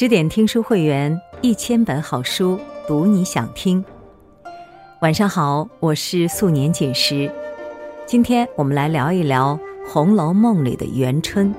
[0.00, 2.56] 十点听书会员，一千本好书，
[2.86, 3.84] 读你想听。
[5.00, 7.28] 晚上好，我是素年锦时。
[8.06, 9.58] 今天我们来聊一聊
[9.90, 11.52] 《红楼梦》里的元春。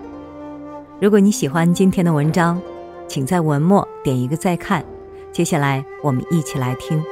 [1.02, 2.62] 如果你喜欢今天的文章，
[3.10, 4.86] 请在文末点一个再看。
[5.34, 7.04] 接下来我们一起来听。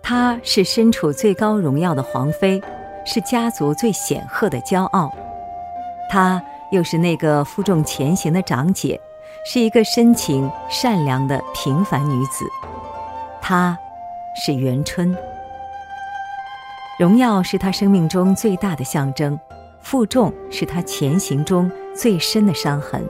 [0.00, 2.62] 她是身处最高荣耀的皇妃，
[3.04, 5.12] 是家族最显赫的骄傲。
[6.08, 6.40] 她
[6.70, 9.00] 又是那个负重前行的长姐，
[9.44, 12.44] 是一个深情善良的平凡女子。
[13.40, 13.76] 她，
[14.36, 15.16] 是元春。
[16.98, 19.38] 荣耀是她生命中最大的象征，
[19.80, 23.02] 负重是她前行中最深的伤痕。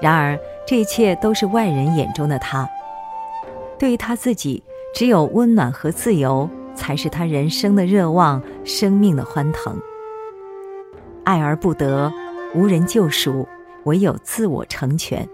[0.00, 2.68] 然而，这一切都是外人眼中的她。
[3.78, 4.62] 对于她自己，
[4.94, 9.76] 只有温暖和自由，才是她人生的热望，生命的欢腾。
[11.24, 12.10] 爱而不得。
[12.54, 13.46] 无人救赎，
[13.84, 15.28] 唯有自我成全。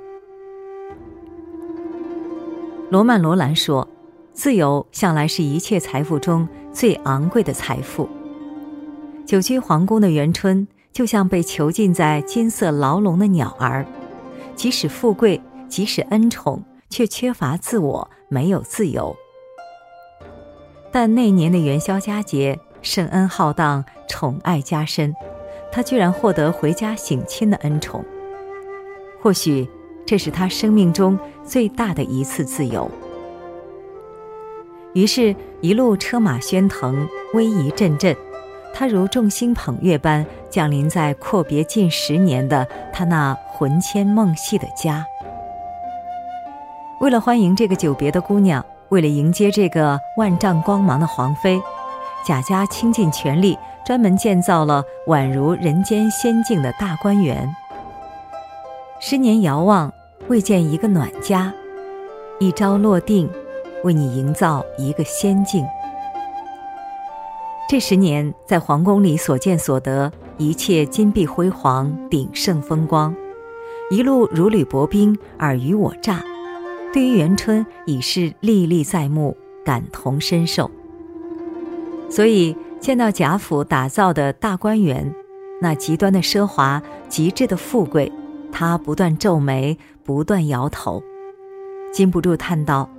[2.90, 3.87] 罗曼·罗兰说
[4.32, 8.09] ：“自由向来是一切财富中最昂贵的财富。”
[9.24, 13.87] 久居皇宫的元春，就像被囚禁在金色牢笼的鸟儿，
[14.54, 19.16] 即使富贵，即使恩宠，却缺乏自我，没有自由。
[20.92, 25.15] 但那年的元宵佳节，圣恩浩荡，宠爱加深。
[25.74, 28.04] 他居然获得回家省亲的恩宠，
[29.20, 29.68] 或许
[30.06, 32.88] 这是他生命中最大的一次自由。
[34.92, 38.16] 于是，一路车马喧腾，威仪阵阵，
[38.72, 45.04] 他如众星捧月般降临在阔别近十年的他那魂牵梦系的家。
[47.00, 51.60] 为了欢迎这个久别的姑娘，为了迎接这个万丈光芒的皇妃，
[52.24, 53.58] 贾家倾尽全力。
[53.85, 57.46] 专门建造了宛如人间仙境的大观园。
[58.99, 59.93] 十年遥望，
[60.29, 61.52] 未见一个暖家；
[62.41, 63.29] 一朝落定，
[63.82, 65.62] 为你营造一个仙境。
[67.69, 73.14] 这十年在皇宫里所见所得，一切金碧辉煌，鼎盛风光，
[73.91, 76.25] 一路如履薄冰，尔虞我诈。
[76.94, 80.70] 对于元春已是历历在目，感同身受。
[82.08, 82.56] 所以。
[82.84, 85.10] 见到贾府打造的大观园，
[85.62, 88.12] 那极端的奢华、极致的富贵，
[88.52, 91.02] 他不断皱眉，不断摇头，
[91.90, 92.90] 禁不住叹道：“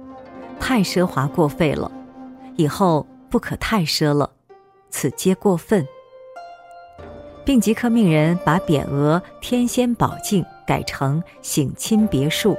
[0.59, 1.91] 太奢华过费了，
[2.55, 4.31] 以后不可太奢了，
[4.89, 5.85] 此皆过分。”
[7.45, 12.57] 并即刻命人把匾额“天仙宝镜”改成“省亲别墅”，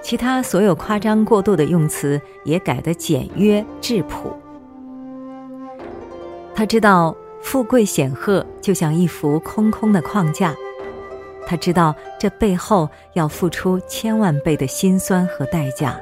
[0.00, 4.34] 其他所有夸张过度的用词也改得简约质朴。
[6.56, 10.54] 他知道富贵显赫就像一幅空空的框架，
[11.46, 16.00] 他知道这背后要付出千万倍的辛酸和代价。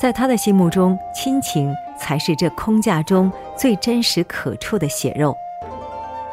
[0.00, 5.36] 在他的心目中，亲情才是这空架中最真实可触的血肉。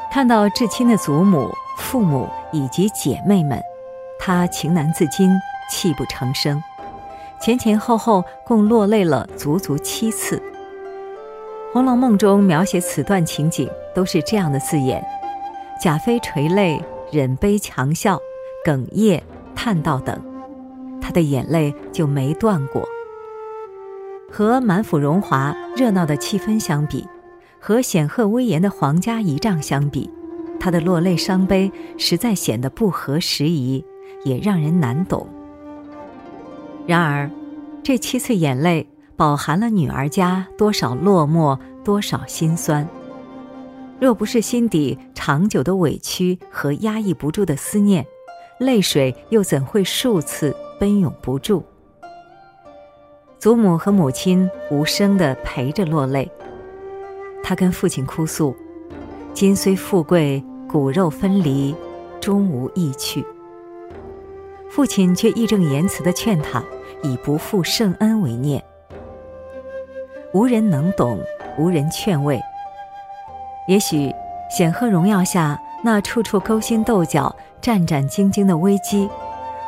[0.10, 3.62] 看到至亲的祖母、父母以及姐妹们，
[4.18, 5.30] 他情难自禁，
[5.70, 6.64] 泣不成声，
[7.42, 10.38] 前前后后共落泪了足足七次。
[11.76, 15.06] 《红楼梦》中描写此段情景都是这样的字眼：
[15.78, 16.82] 贾妃垂泪、
[17.12, 18.18] 忍悲强笑、
[18.66, 19.22] 哽咽、
[19.54, 20.18] 叹道等，
[21.02, 22.88] 她的眼泪就没断过。
[24.32, 27.06] 和满府荣华热闹的气氛相比，
[27.60, 30.10] 和显赫威严的皇家仪仗相比，
[30.58, 33.84] 她的落泪伤悲实在显得不合时宜，
[34.24, 35.28] 也让人难懂。
[36.88, 37.30] 然而，
[37.84, 38.88] 这七次眼泪。
[39.18, 42.88] 饱含了女儿家多少落寞，多少心酸。
[44.00, 48.06] 若不是心底长久的委屈和压抑不住的思念，
[48.60, 51.64] 泪水又怎会数次奔涌不住？
[53.40, 56.30] 祖母和母亲无声地陪着落泪。
[57.42, 58.56] 他跟父亲哭诉
[59.34, 61.74] ：“今虽富贵，骨肉分离，
[62.20, 63.24] 终无意趣。”
[64.70, 66.62] 父亲却义正言辞地劝他，
[67.02, 68.62] 以不负圣恩为念。
[70.36, 71.18] 无人能懂，
[71.58, 72.42] 无人劝慰。
[73.70, 74.14] 也许
[74.50, 79.10] 显赫荣耀下那处处勾心斗角、战战兢兢的危机，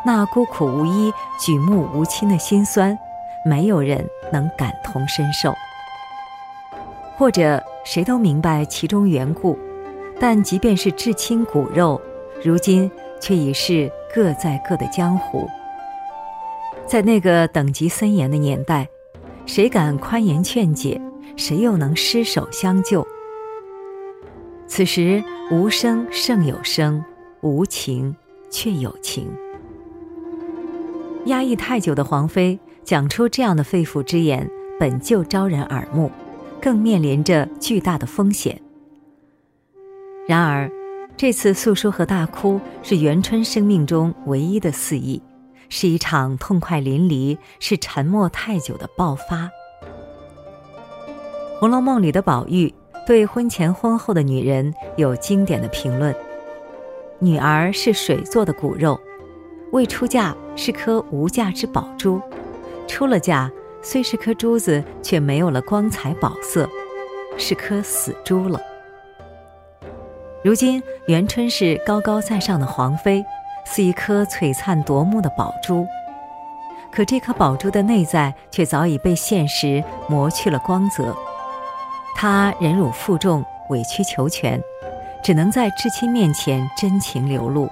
[0.04, 1.10] 那孤苦无依、
[1.40, 3.00] 举目无亲的辛酸，
[3.46, 5.56] 没有人能感同身受。
[7.16, 9.58] 或者谁都明白其中缘故，
[10.20, 12.02] 但即便是至亲骨肉，
[12.44, 12.92] 如今
[13.22, 15.48] 却已是各在各的江湖。
[16.86, 18.86] 在那个等级森严的年代。
[19.48, 21.02] 谁敢宽言劝解？
[21.38, 23.08] 谁又能施手相救？
[24.68, 27.04] 此时无声胜有声，
[27.42, 28.14] 无情
[28.50, 29.26] 却有情。
[31.26, 36.12] 压抑太久的皇妃讲出这样的肺腑之言，本就招人耳目，
[36.62, 38.62] 更面临着巨大的风险。
[40.28, 40.70] 然而，
[41.16, 45.22] 这次诉说和大哭是元春生命中唯一的肆意，
[45.70, 49.46] 是一场痛快淋漓、是沉默太久的爆发。
[51.60, 52.74] 《红楼梦》里的宝玉
[53.06, 56.16] 对婚前婚后的女人有经典的评论：
[57.20, 59.00] 女儿是水做的骨肉，
[59.72, 62.22] 未出嫁是颗无价之宝珠，
[62.88, 66.70] 出了嫁虽是颗珠子，却没有了光彩宝色，
[67.38, 68.62] 是颗死珠了。
[70.44, 73.26] 如今元春是高高在上的皇妃，
[73.70, 75.86] 似一颗璀璨夺目的宝珠，
[76.90, 81.16] 可这颗宝珠的内在却早已被现实磨去了光泽。
[82.16, 84.60] 她忍辱负重，委曲求全，
[85.22, 87.70] 只能在至亲面前真情流露。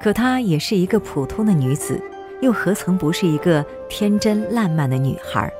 [0.00, 2.02] 可她也是一个普通的女子，
[2.40, 5.52] 又何曾不是一个天真烂漫的女孩？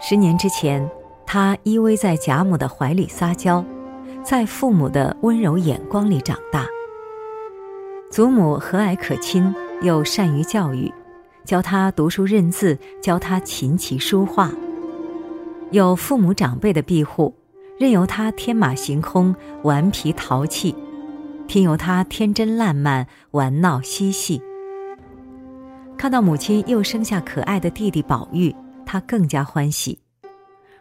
[0.00, 0.88] 十年之前，
[1.26, 3.62] 她依偎在贾母的怀里撒娇，
[4.24, 6.66] 在父母的温柔眼光里长大。
[8.16, 10.90] 祖母和蔼可亲，又善于教育，
[11.44, 14.50] 教他读书认字，教他琴棋书画。
[15.70, 17.34] 有父母长辈的庇护，
[17.78, 20.74] 任由他天马行空、顽皮淘气；
[21.46, 24.40] 听由他天真烂漫、玩闹嬉戏。
[25.98, 29.98] 看到母亲又生下可爱的弟弟宝玉，他更加欢喜。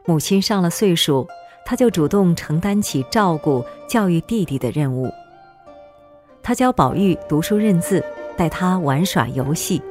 [0.06, 1.28] 母亲上了岁数，
[1.66, 5.12] 他就主动承担起照顾、教育弟弟的任务。
[6.48, 8.06] 他教宝玉读书认字，
[8.38, 9.82] 带他玩耍游戏，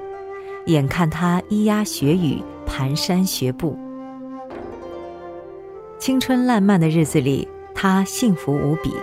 [0.67, 3.77] 眼看他咿呀学语、蹒跚学步。
[5.99, 8.95] 青春烂漫的日子里，他幸福无比。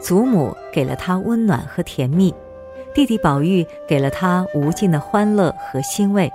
[0.00, 2.34] 祖母给了他温暖和甜蜜，
[2.92, 6.28] 弟弟宝玉给了他无尽的欢乐和欣慰。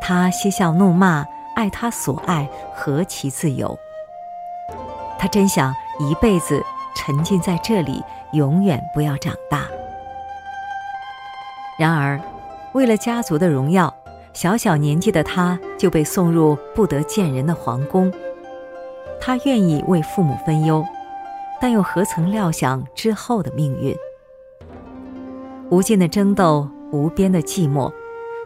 [0.00, 3.78] 他嬉笑怒骂，爱他所爱，何其自由！
[5.16, 6.60] 他真想一辈子
[6.96, 8.02] 沉浸在这里，
[8.32, 9.66] 永远不要长大。
[11.78, 12.20] 然而，
[12.74, 13.92] 为了家族的荣耀，
[14.32, 18.12] 小小年纪的他就被送入不得见人的皇宫。
[19.20, 20.84] 他愿意为父母分忧，
[21.60, 23.94] 但又何曾料想之后的命运？
[25.70, 27.92] 无尽的争斗，无边的寂寞，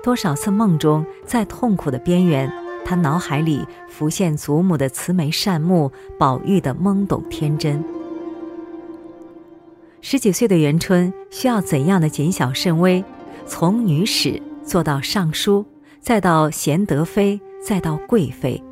[0.03, 2.50] 多少次梦中，在痛苦的边缘，
[2.85, 7.85] 他脑海里浮现祖母的慈眉善目，宝玉的懵懂天真。
[10.08, 13.05] 十几岁的元春需要怎样的谨小慎微？
[13.44, 15.67] 从女史做到尚书，
[15.99, 18.62] 再到贤德妃，再到贵妃。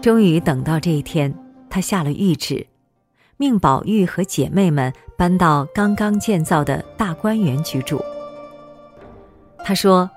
[0.00, 1.34] 终于等到这一天，
[1.68, 2.66] 他下了谕旨，
[3.36, 8.02] 命宝玉和姐妹们搬到刚刚建造的大观园居住。
[9.62, 10.10] 他说：“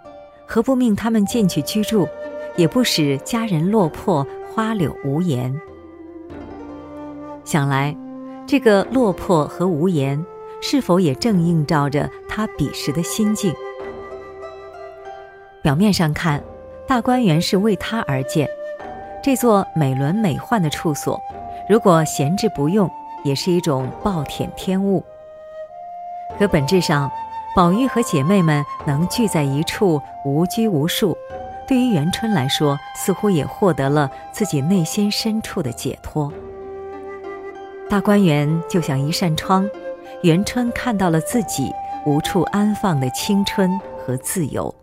[0.48, 2.08] 何不命他们进去居住，
[2.56, 5.54] 也不使家人落魄，花柳无言。”
[7.44, 7.94] 想来，
[8.48, 10.24] 这个落魄和无言，
[10.62, 13.52] 是否也正映照着他彼时的心境？
[15.64, 16.44] 表面上看，
[16.88, 18.48] 大观园是为他而建。
[19.24, 21.20] 这座美轮美奂的处所，
[21.68, 22.88] 如果闲置不用，
[23.24, 25.04] 也是一种暴殄天物。
[26.38, 27.12] 可本质上，
[27.56, 31.18] 宝玉和姐妹们能聚在一处，无拘无束，
[31.68, 36.32] 对于元春来说，似乎也获得了自己内心深处的解脱。
[37.88, 39.70] 大观园就像一扇窗，
[40.24, 41.72] 元春看到了自己
[42.06, 44.74] 无处安放的青春和自由。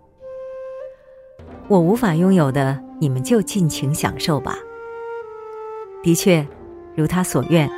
[1.68, 4.56] 我无法拥有的，你们就尽情享受吧。
[6.02, 6.46] 的确，
[6.94, 7.68] 如他所愿，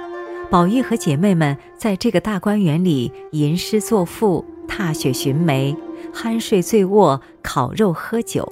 [0.50, 5.74] 宝玉和姐妹们在这个大观园里吟诗作赋、踏雪寻梅、
[6.12, 8.50] 酣睡醉卧、烤肉喝酒，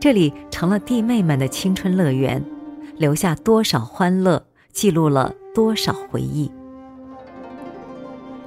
[0.00, 2.44] 这里成了弟妹们的青春乐园，
[2.96, 6.48] 留下多少欢乐，记录了多少回忆。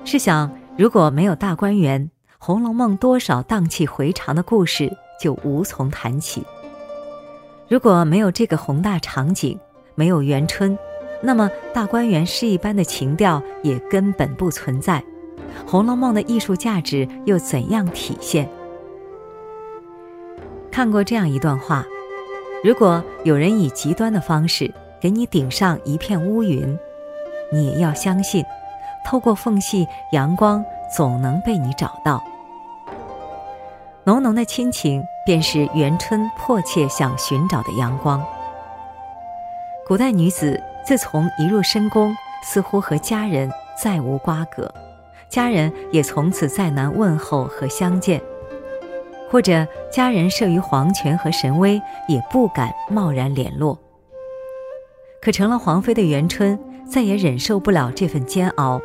[0.06, 2.06] 试想，如果没有大观园，
[2.38, 4.90] 《红楼梦》多少荡气回肠的故事？
[5.20, 6.42] 就无从谈起。
[7.68, 9.60] 如果没有这个宏大场景，
[9.94, 10.80] 没有元春，
[11.22, 15.04] 那么大观园诗一般的情调也根本不存在，
[15.70, 18.50] 《红楼梦》的艺术价值又怎样体现？
[20.72, 21.86] 看过这样一段话：
[22.64, 26.80] 如果有人以极端的方式给你顶上一片乌云，
[27.52, 28.46] 你要相信，
[29.04, 32.24] 透过缝隙，阳光总能被你找到。
[34.04, 38.26] 浓浓的亲情，便是元春迫切想寻找的阳光。
[39.86, 44.74] 古代女子自从一入深宫，似乎和家人再无瓜葛，
[45.30, 48.22] 家人也从此再难问候和相见，
[49.30, 53.78] 或者家人慑于皇权和神威，也不敢贸然联络。
[55.22, 56.58] 可成了皇妃的元春
[56.92, 58.82] 再也忍受不了这份煎熬，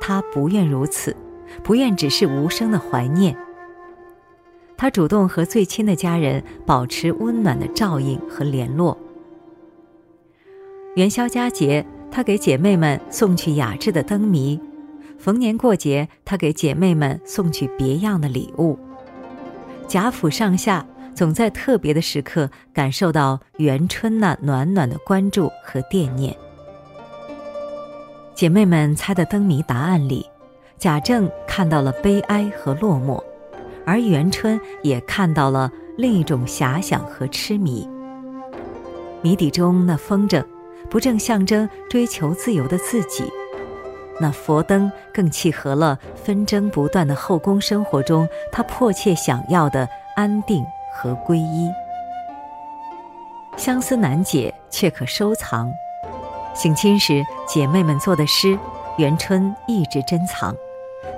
[0.00, 1.16] 她不愿如此，
[1.64, 3.36] 不愿只是无声的怀念。
[4.76, 8.96] 她主动和最亲的家人保持温暖的照应和联络。
[10.94, 11.84] 元宵佳节。
[12.08, 14.58] 他给姐妹们送去雅致的灯谜，
[15.18, 18.78] 逢年过节，他给姐妹们送去别样的礼物。
[19.86, 26.34] 贾府上下总在特别的时刻感受到元春那暖暖的关注和惦念。
[28.36, 30.28] 姐妹们猜的灯谜答案里，
[30.76, 33.18] 贾政看到了悲哀和落寞，
[33.86, 37.88] 而元春也看到了另一种遐想和痴迷。
[39.22, 40.44] 谜底中那风筝。
[40.88, 43.24] 不正象征追求自由的自己，
[44.20, 51.68] 那佛灯更契合了纷争不断的后宫生活中他迫切想要的安定和皈依。
[53.56, 55.68] 相思难解，却可收藏。
[56.56, 58.58] 省亲时，姐妹们做的诗，
[58.96, 60.56] 元春一直珍藏，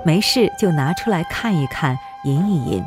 [0.03, 2.83] 没事就拿出来看一看，吟一吟，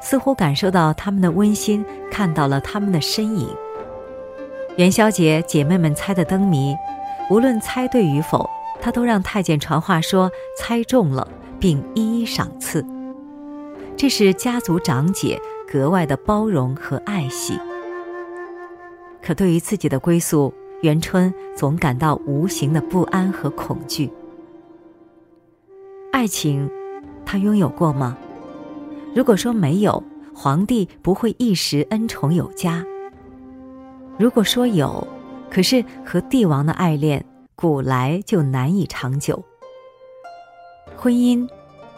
[0.00, 3.48] 似乎感受到他们的温馨，看到了他们的身影。
[4.76, 6.76] 元宵节，姐妹们猜的灯谜，
[7.30, 11.28] 无论猜对与否，她都让太监传话说猜中了，
[11.60, 12.84] 并一一赏赐。
[13.96, 17.56] 这是家族长姐格外的包容和爱惜。
[19.22, 24.10] 可对于自己的归宿，元春总感到无形的不安和恐惧。
[26.12, 26.70] 爱情，
[27.26, 28.16] 她拥有过吗？
[29.14, 32.84] 如果说没有，皇帝不会一时恩宠有加。
[34.16, 35.06] 如果说有，
[35.50, 37.24] 可是和帝王的爱恋
[37.56, 39.42] 古来就难以长久。
[40.96, 41.48] 婚姻，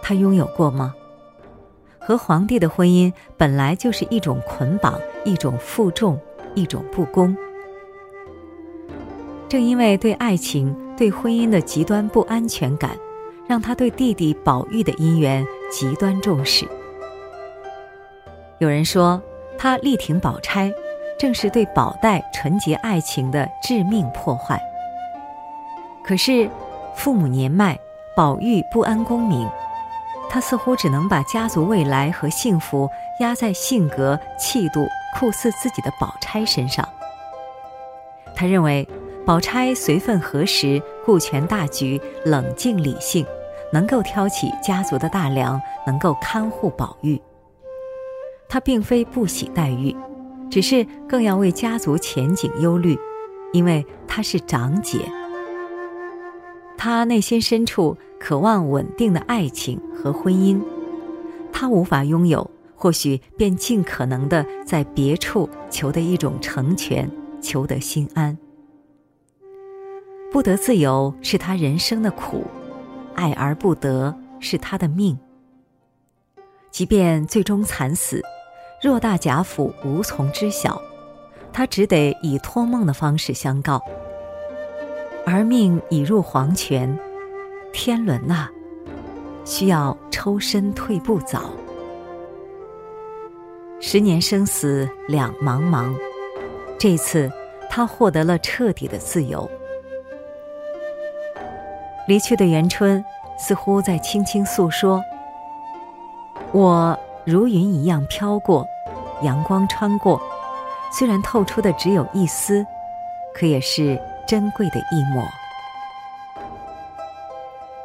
[0.01, 0.95] 他拥有过吗？
[1.99, 6.19] 和皇帝的婚姻本来就是一种捆绑，一种负重，
[6.55, 7.37] 一种不公。
[9.51, 12.97] 正因为对爱情、对婚姻的极端不安全感，
[13.49, 16.65] 让他对弟弟宝玉的姻缘极端重视。
[18.59, 19.21] 有人说，
[19.59, 20.73] 他力挺宝钗。
[21.19, 24.59] 正是对宝黛纯洁爱情的致命破坏。
[26.03, 26.49] 可是，
[26.95, 27.79] 父母年迈，
[28.17, 29.47] 宝玉不安功名，
[30.31, 32.89] 他似乎只能把家族未来和幸福
[33.19, 34.87] 压在性格、气度
[35.19, 36.89] 酷似自己的宝钗身上。
[38.35, 38.89] 他认为，
[39.25, 43.25] 宝钗随分合时，顾全大局，冷静理性，
[43.73, 47.21] 能够挑起家族的大梁，能够看护宝玉。
[48.49, 49.95] 他并非不喜黛玉。
[50.51, 52.99] 只是更要为家族前景忧虑，
[53.53, 54.99] 因为她是长姐。
[56.77, 60.61] 她内心深处渴望稳定的爱情和婚姻，
[61.53, 67.09] 她无法拥有，或许便尽可能的在别处求得一种成全，
[67.41, 68.37] 求得心安。
[70.33, 72.45] 不得自由是他人生的苦，
[73.15, 75.19] 爱而不得是他的命。
[76.71, 78.23] 即便最终惨死。
[78.83, 80.81] 偌大贾府无从知晓，
[81.53, 83.79] 他只得以托梦的方式相告。
[85.27, 86.99] 而命已入黄泉，
[87.75, 88.49] 天伦呐，
[89.45, 91.51] 需要抽身退步早。
[93.81, 95.95] 十年生死两茫茫，
[96.79, 97.31] 这次
[97.69, 99.47] 他获得了彻底的自由。
[102.11, 103.05] 离去的元春
[103.39, 105.01] 似乎在轻轻诉说
[106.51, 108.67] ：“我。”如云一样飘过，
[109.23, 110.21] 阳光穿过，
[110.91, 112.67] 虽然透出的只有一丝，
[113.35, 115.23] 可也是珍贵的一抹。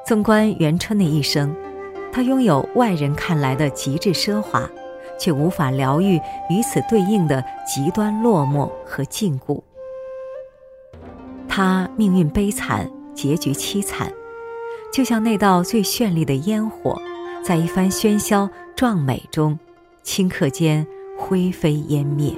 [0.05, 1.53] 纵观元春的一生，
[2.13, 4.67] 她拥有外人看来的极致奢华，
[5.19, 9.61] 却无法疗愈与此对应的极端落寞和禁锢。
[11.47, 14.11] 她命运悲惨，结局凄惨，
[14.93, 17.01] 就像那道最绚丽的烟火。
[17.43, 19.57] 在一番喧嚣壮美中，
[20.03, 22.33] 顷刻间灰飞烟灭。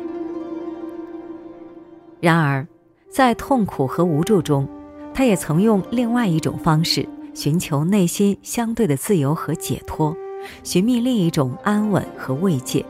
[2.20, 2.68] 然而，
[3.10, 4.68] 在痛苦和无助中，
[5.14, 10.14] 他也曾用另外一种方式寻求内心相对的自由和解脱，
[10.62, 12.86] 寻觅另一种安稳和慰藉。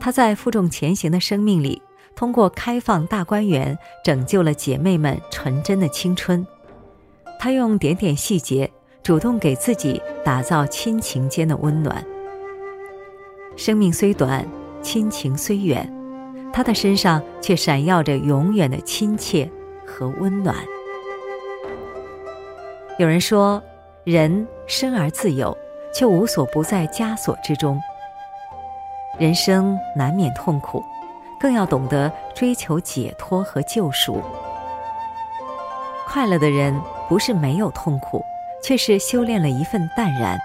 [0.00, 1.82] 他在负重前行的生命里，
[2.14, 6.46] 通过开放大观园，拯救了姐妹们纯真的青春。
[7.38, 8.70] 他用点点细节。
[9.02, 12.04] 主动给自己打造亲情间的温暖。
[13.54, 14.44] 生命虽短，
[14.82, 15.88] 亲情虽远，
[16.52, 19.48] 他的身上却闪耀着永远的亲切
[19.86, 20.56] 和温暖。
[22.98, 23.62] 有人说，
[24.02, 25.56] 人生而自由，
[25.94, 27.80] 却无所不在枷锁之中。
[29.20, 30.82] 人生难免痛苦，
[31.38, 34.20] 更要懂得追求解脱和救赎。
[36.08, 36.74] 快乐的人
[37.08, 38.22] 不是没有痛苦，
[38.62, 40.36] 却是修炼了一份淡然；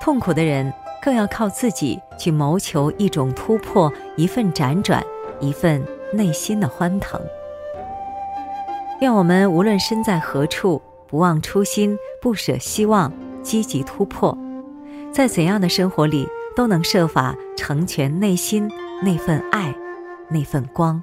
[0.00, 5.04] 痛苦的人更要靠自己去谋求一种突破，一份辗转，
[5.40, 7.20] 一份内心的欢腾。
[9.00, 14.36] 愿我们无论身在何处，不忘初心，不舍希望，积极突破，
[15.12, 16.28] 在怎样的生活里。
[16.56, 18.66] 都能设法成全内心
[19.02, 19.74] 那份爱，
[20.30, 21.02] 那份光。